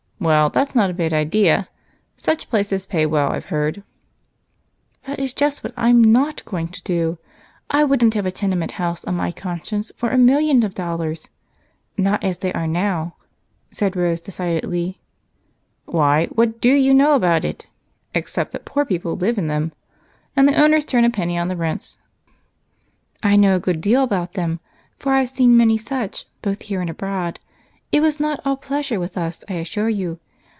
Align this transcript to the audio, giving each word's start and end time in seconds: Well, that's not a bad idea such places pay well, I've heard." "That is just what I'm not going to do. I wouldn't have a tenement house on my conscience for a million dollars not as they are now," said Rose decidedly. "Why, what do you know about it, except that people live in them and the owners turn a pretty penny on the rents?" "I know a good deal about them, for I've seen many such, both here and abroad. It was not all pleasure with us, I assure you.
Well, 0.23 0.51
that's 0.51 0.75
not 0.75 0.91
a 0.91 0.93
bad 0.93 1.13
idea 1.13 1.67
such 2.15 2.47
places 2.47 2.85
pay 2.85 3.07
well, 3.07 3.31
I've 3.31 3.45
heard." 3.45 3.81
"That 5.07 5.17
is 5.17 5.33
just 5.33 5.63
what 5.63 5.73
I'm 5.75 6.03
not 6.03 6.45
going 6.45 6.67
to 6.67 6.83
do. 6.83 7.17
I 7.71 7.83
wouldn't 7.83 8.13
have 8.13 8.27
a 8.27 8.31
tenement 8.31 8.73
house 8.73 9.03
on 9.03 9.15
my 9.15 9.31
conscience 9.31 9.91
for 9.97 10.11
a 10.11 10.19
million 10.19 10.59
dollars 10.59 11.31
not 11.97 12.23
as 12.23 12.37
they 12.37 12.53
are 12.53 12.67
now," 12.67 13.15
said 13.71 13.95
Rose 13.95 14.21
decidedly. 14.21 14.99
"Why, 15.85 16.27
what 16.27 16.61
do 16.61 16.71
you 16.71 16.93
know 16.93 17.15
about 17.15 17.43
it, 17.43 17.65
except 18.13 18.51
that 18.51 18.69
people 18.87 19.15
live 19.15 19.39
in 19.39 19.47
them 19.47 19.71
and 20.35 20.47
the 20.47 20.53
owners 20.61 20.85
turn 20.85 21.03
a 21.03 21.09
pretty 21.09 21.15
penny 21.23 21.39
on 21.39 21.47
the 21.47 21.57
rents?" 21.57 21.97
"I 23.23 23.35
know 23.35 23.55
a 23.55 23.59
good 23.59 23.81
deal 23.81 24.03
about 24.03 24.33
them, 24.33 24.59
for 24.99 25.13
I've 25.13 25.29
seen 25.29 25.57
many 25.57 25.79
such, 25.79 26.27
both 26.43 26.61
here 26.61 26.79
and 26.79 26.91
abroad. 26.91 27.39
It 27.93 28.01
was 28.01 28.21
not 28.21 28.39
all 28.45 28.55
pleasure 28.55 29.01
with 29.01 29.17
us, 29.17 29.43
I 29.49 29.55
assure 29.55 29.89
you. 29.89 30.21